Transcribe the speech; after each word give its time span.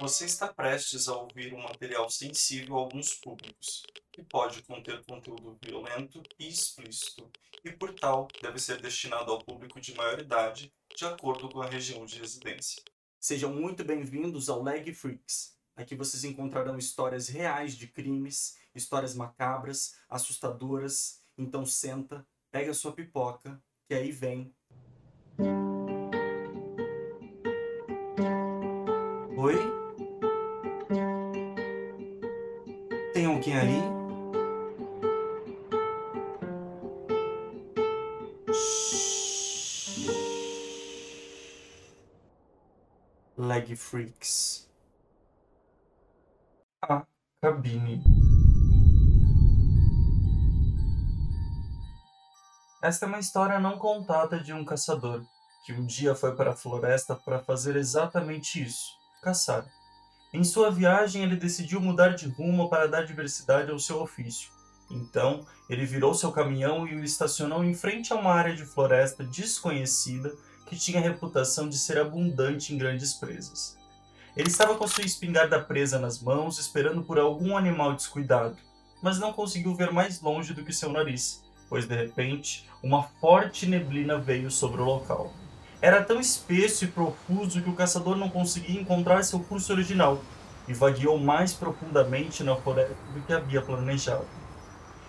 Você 0.00 0.24
está 0.24 0.52
prestes 0.52 1.08
a 1.08 1.16
ouvir 1.16 1.54
um 1.54 1.62
material 1.62 2.10
sensível 2.10 2.76
a 2.76 2.80
alguns 2.80 3.14
públicos, 3.14 3.84
que 4.10 4.24
pode 4.24 4.60
conter 4.64 5.04
conteúdo 5.04 5.56
violento 5.64 6.20
e 6.36 6.48
explícito, 6.48 7.30
e 7.64 7.70
por 7.70 7.94
tal 7.94 8.26
deve 8.42 8.58
ser 8.58 8.82
destinado 8.82 9.30
ao 9.30 9.38
público 9.38 9.80
de 9.80 9.94
maior 9.94 10.18
idade, 10.18 10.74
de 10.96 11.04
acordo 11.04 11.48
com 11.48 11.62
a 11.62 11.68
região 11.68 12.04
de 12.04 12.18
residência. 12.18 12.82
Sejam 13.20 13.54
muito 13.54 13.84
bem-vindos 13.84 14.48
ao 14.48 14.62
Leg 14.62 14.92
Freaks. 14.92 15.56
Aqui 15.76 15.94
vocês 15.94 16.24
encontrarão 16.24 16.76
histórias 16.76 17.28
reais 17.28 17.76
de 17.76 17.86
crimes, 17.86 18.58
histórias 18.74 19.14
macabras, 19.14 19.96
assustadoras. 20.08 21.22
Então 21.38 21.64
senta, 21.64 22.26
pega 22.50 22.72
a 22.72 22.74
sua 22.74 22.92
pipoca, 22.92 23.62
que 23.86 23.94
aí 23.94 24.10
vem. 24.10 24.52
Oi? 29.36 29.73
Tem 33.54 33.60
ali? 33.60 33.80
Leg 43.38 43.76
Freaks. 43.76 44.68
A 46.82 47.06
cabine. 47.40 48.02
Esta 52.82 53.04
é 53.04 53.08
uma 53.08 53.20
história 53.20 53.60
não 53.60 53.78
contada 53.78 54.40
de 54.40 54.52
um 54.52 54.64
caçador 54.64 55.22
que 55.64 55.72
um 55.72 55.86
dia 55.86 56.16
foi 56.16 56.34
para 56.34 56.50
a 56.50 56.56
floresta 56.56 57.14
para 57.14 57.38
fazer 57.38 57.76
exatamente 57.76 58.60
isso: 58.60 58.98
caçar. 59.22 59.64
Em 60.34 60.42
sua 60.42 60.68
viagem, 60.68 61.22
ele 61.22 61.36
decidiu 61.36 61.80
mudar 61.80 62.08
de 62.08 62.26
rumo 62.26 62.68
para 62.68 62.88
dar 62.88 63.06
diversidade 63.06 63.70
ao 63.70 63.78
seu 63.78 64.00
ofício. 64.00 64.50
Então, 64.90 65.46
ele 65.70 65.86
virou 65.86 66.12
seu 66.12 66.32
caminhão 66.32 66.88
e 66.88 66.96
o 66.96 67.04
estacionou 67.04 67.62
em 67.62 67.72
frente 67.72 68.12
a 68.12 68.16
uma 68.16 68.32
área 68.32 68.52
de 68.52 68.64
floresta 68.64 69.22
desconhecida 69.22 70.34
que 70.66 70.76
tinha 70.76 70.98
a 70.98 71.02
reputação 71.02 71.68
de 71.68 71.78
ser 71.78 71.98
abundante 71.98 72.74
em 72.74 72.78
grandes 72.78 73.14
presas. 73.14 73.78
Ele 74.36 74.48
estava 74.48 74.74
com 74.74 74.88
sua 74.88 75.04
espingarda 75.04 75.62
presa 75.62 76.00
nas 76.00 76.20
mãos, 76.20 76.58
esperando 76.58 77.04
por 77.04 77.16
algum 77.16 77.56
animal 77.56 77.94
descuidado, 77.94 78.56
mas 79.00 79.20
não 79.20 79.32
conseguiu 79.32 79.72
ver 79.76 79.92
mais 79.92 80.20
longe 80.20 80.52
do 80.52 80.64
que 80.64 80.72
seu 80.72 80.90
nariz, 80.90 81.44
pois 81.68 81.86
de 81.86 81.94
repente 81.94 82.68
uma 82.82 83.04
forte 83.04 83.66
neblina 83.66 84.18
veio 84.18 84.50
sobre 84.50 84.82
o 84.82 84.84
local. 84.84 85.32
Era 85.84 86.02
tão 86.02 86.18
espesso 86.18 86.86
e 86.86 86.88
profuso 86.88 87.60
que 87.60 87.68
o 87.68 87.74
caçador 87.74 88.16
não 88.16 88.30
conseguia 88.30 88.80
encontrar 88.80 89.22
seu 89.22 89.38
curso 89.40 89.70
original 89.70 90.18
e 90.66 90.72
vagueou 90.72 91.18
mais 91.18 91.52
profundamente 91.52 92.42
na 92.42 92.56
floresta 92.56 92.96
do 93.12 93.20
que 93.20 93.34
havia 93.34 93.60
planejado. 93.60 94.24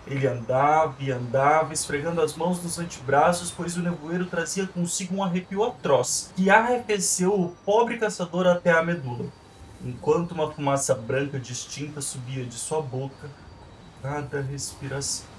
Ele 0.06 0.26
andava 0.26 0.94
e 1.00 1.10
andava, 1.10 1.72
esfregando 1.72 2.20
as 2.20 2.36
mãos 2.36 2.62
nos 2.62 2.78
antebraços, 2.78 3.50
pois 3.50 3.74
o 3.78 3.80
nevoeiro 3.80 4.26
trazia 4.26 4.66
consigo 4.66 5.16
um 5.16 5.24
arrepio 5.24 5.64
atroz, 5.64 6.30
que 6.36 6.50
arrefeceu 6.50 7.32
o 7.32 7.56
pobre 7.64 7.96
caçador 7.96 8.46
até 8.46 8.70
a 8.70 8.82
medula, 8.82 9.32
enquanto 9.82 10.32
uma 10.32 10.52
fumaça 10.52 10.94
branca 10.94 11.40
distinta 11.40 12.02
subia 12.02 12.44
de 12.44 12.54
sua 12.54 12.82
boca 12.82 13.30
cada 14.02 14.42
respiração. 14.42 15.35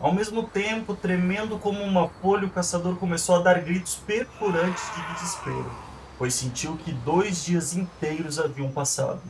Ao 0.00 0.12
mesmo 0.12 0.44
tempo, 0.44 0.94
tremendo 0.94 1.58
como 1.58 1.82
uma 1.82 2.08
folha, 2.08 2.46
o 2.46 2.50
caçador 2.50 2.94
começou 2.96 3.34
a 3.34 3.40
dar 3.40 3.60
gritos 3.60 3.96
perfurantes 3.96 4.84
de 4.94 5.14
desespero, 5.14 5.68
pois 6.16 6.34
sentiu 6.34 6.76
que 6.76 6.92
dois 6.92 7.44
dias 7.44 7.74
inteiros 7.74 8.38
haviam 8.38 8.70
passado. 8.70 9.20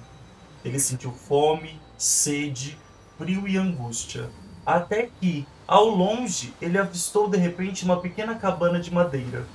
Ele 0.63 0.79
sentiu 0.79 1.11
fome, 1.11 1.81
sede, 1.97 2.79
frio 3.17 3.49
e 3.49 3.57
angústia, 3.57 4.29
até 4.67 5.09
que, 5.19 5.47
ao 5.67 5.87
longe, 5.87 6.53
ele 6.61 6.77
avistou 6.77 7.31
de 7.31 7.39
repente 7.39 7.87
uma 7.87 8.01
pequena 8.01 8.35
cabana 8.35 8.79
de 8.79 8.93
madeira. 8.93 9.47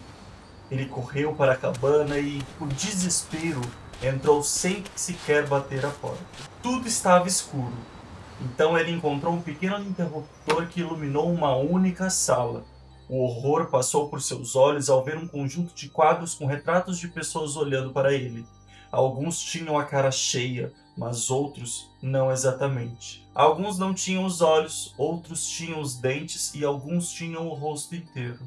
Ele 0.72 0.88
correu 0.88 1.36
para 1.36 1.54
a 1.54 1.58
cabana 1.58 2.18
e, 2.18 2.42
por 2.58 2.68
desespero, 2.70 3.62
entrou 4.02 4.42
sem 4.42 4.84
sequer 4.96 5.46
bater 5.48 5.86
a 5.86 5.90
porta. 5.90 6.24
Tudo 6.64 6.88
estava 6.88 7.28
escuro, 7.28 7.74
então 8.42 8.78
ele 8.78 8.92
encontrou 8.92 9.34
um 9.34 9.42
pequeno 9.42 9.80
interruptor 9.80 10.68
que 10.68 10.82
iluminou 10.82 11.32
uma 11.32 11.56
única 11.56 12.10
sala. 12.10 12.64
O 13.10 13.24
horror 13.24 13.70
passou 13.70 14.10
por 14.10 14.22
seus 14.22 14.56
olhos 14.56 14.90
ao 14.90 15.04
ver 15.04 15.18
um 15.18 15.28
conjunto 15.28 15.74
de 15.76 15.90
quadros 15.90 16.34
com 16.34 16.46
retratos 16.46 16.98
de 16.98 17.08
pessoas 17.08 17.56
olhando 17.56 17.92
para 17.92 18.14
ele. 18.14 18.46
Alguns 18.92 19.40
tinham 19.40 19.78
a 19.78 19.86
cara 19.86 20.12
cheia, 20.12 20.72
mas 20.98 21.30
outros 21.30 21.92
não 22.02 22.32
exatamente. 22.32 23.28
Alguns 23.34 23.78
não 23.78 23.94
tinham 23.94 24.26
os 24.26 24.42
olhos, 24.42 24.94
outros 24.98 25.48
tinham 25.48 25.80
os 25.82 25.96
dentes 25.96 26.54
e 26.54 26.64
alguns 26.64 27.12
tinham 27.12 27.48
o 27.48 27.54
rosto 27.54 27.96
inteiro. 27.96 28.40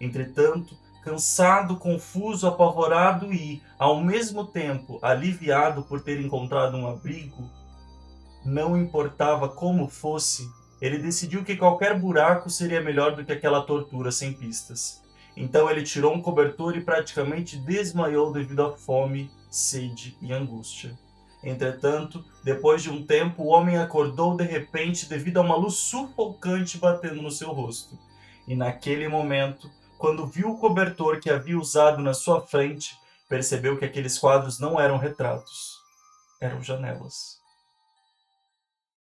Entretanto, 0.00 0.76
cansado, 1.02 1.76
confuso, 1.76 2.46
apavorado 2.46 3.32
e, 3.32 3.62
ao 3.78 4.02
mesmo 4.02 4.44
tempo, 4.44 4.98
aliviado 5.02 5.82
por 5.82 6.00
ter 6.00 6.20
encontrado 6.20 6.76
um 6.76 6.86
abrigo, 6.86 7.50
não 8.44 8.76
importava 8.76 9.48
como 9.48 9.88
fosse, 9.88 10.50
ele 10.80 10.98
decidiu 10.98 11.44
que 11.44 11.56
qualquer 11.56 11.98
buraco 11.98 12.50
seria 12.50 12.80
melhor 12.80 13.14
do 13.14 13.24
que 13.24 13.32
aquela 13.32 13.62
tortura 13.62 14.10
sem 14.10 14.32
pistas. 14.32 15.00
Então 15.36 15.70
ele 15.70 15.82
tirou 15.82 16.12
um 16.12 16.20
cobertor 16.20 16.76
e 16.76 16.80
praticamente 16.80 17.56
desmaiou 17.56 18.32
devido 18.32 18.64
à 18.64 18.72
fome, 18.72 19.30
sede 19.50 20.16
e 20.20 20.32
angústia. 20.32 20.98
Entretanto, 21.42 22.24
depois 22.44 22.82
de 22.82 22.90
um 22.90 23.04
tempo, 23.04 23.42
o 23.42 23.48
homem 23.48 23.76
acordou 23.76 24.36
de 24.36 24.44
repente 24.44 25.08
devido 25.08 25.38
a 25.38 25.40
uma 25.40 25.56
luz 25.56 25.74
sufocante 25.74 26.78
batendo 26.78 27.20
no 27.20 27.30
seu 27.30 27.52
rosto. 27.52 27.98
E 28.46 28.54
naquele 28.54 29.08
momento, 29.08 29.70
quando 29.98 30.26
viu 30.26 30.50
o 30.50 30.58
cobertor 30.58 31.20
que 31.20 31.30
havia 31.30 31.58
usado 31.58 32.02
na 32.02 32.14
sua 32.14 32.40
frente, 32.40 32.96
percebeu 33.28 33.78
que 33.78 33.84
aqueles 33.84 34.18
quadros 34.18 34.60
não 34.60 34.80
eram 34.80 34.98
retratos, 34.98 35.78
eram 36.40 36.62
janelas. 36.62 37.41